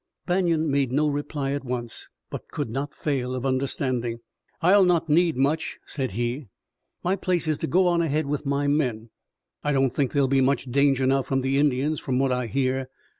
Banion 0.25 0.71
made 0.71 0.91
no 0.91 1.07
reply 1.07 1.51
at 1.51 1.63
once, 1.63 2.09
but 2.31 2.47
could 2.49 2.71
not 2.71 2.95
fail 2.95 3.35
of 3.35 3.45
understanding. 3.45 4.17
"I'll 4.59 4.83
not 4.83 5.09
need 5.09 5.37
much," 5.37 5.77
said 5.85 6.13
he. 6.13 6.47
"My 7.03 7.15
place 7.15 7.47
is 7.47 7.59
to 7.59 7.67
go 7.67 7.85
on 7.85 8.01
ahead 8.01 8.25
with 8.25 8.43
my 8.43 8.65
men. 8.65 9.11
I 9.63 9.73
don't 9.73 9.93
think 9.93 10.11
there'll 10.11 10.27
be 10.27 10.41
much 10.41 10.71
danger 10.71 11.05
now 11.05 11.21
from 11.21 11.45
Indians, 11.45 11.99
from 11.99 12.17
what 12.17 12.31
I 12.31 12.47
hear. 12.47 12.89